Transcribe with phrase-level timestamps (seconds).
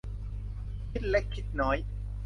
[0.91, 1.77] คิดเล็กคิดน้อย